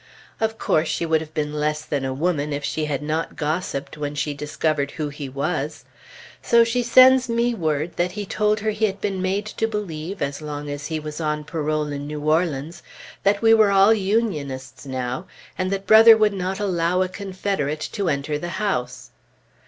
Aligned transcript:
Of 0.39 0.57
course, 0.57 0.87
she 0.87 1.05
would 1.05 1.21
have 1.21 1.35
been 1.35 1.53
less 1.53 1.85
than 1.85 2.03
a 2.05 2.11
woman 2.11 2.53
if 2.53 2.63
she 2.65 2.85
had 2.85 3.03
not 3.03 3.35
gossiped 3.35 3.99
when 3.99 4.15
she 4.15 4.33
discovered 4.33 4.89
who 4.89 5.09
he 5.09 5.29
was. 5.29 5.85
So 6.41 6.63
she 6.63 6.81
sends 6.81 7.29
me 7.29 7.53
word 7.53 7.97
that 7.97 8.13
he 8.13 8.25
told 8.25 8.61
her 8.61 8.71
he 8.71 8.85
had 8.85 8.99
been 8.99 9.21
made 9.21 9.45
to 9.45 9.67
believe, 9.67 10.19
as 10.23 10.41
long 10.41 10.71
as 10.71 10.87
he 10.87 10.99
was 10.99 11.21
on 11.21 11.43
parole 11.43 11.85
in 11.91 12.07
New 12.07 12.21
Orleans, 12.21 12.81
that 13.21 13.43
we 13.43 13.53
were 13.53 13.69
all 13.69 13.93
Unionists 13.93 14.87
now, 14.87 15.27
and 15.55 15.69
that 15.69 15.85
Brother 15.85 16.17
would 16.17 16.33
not 16.33 16.59
allow 16.59 17.03
a 17.03 17.07
Confederate 17.07 17.87
to 17.91 18.09
enter 18.09 18.39
the 18.39 18.49
house. 18.57 19.11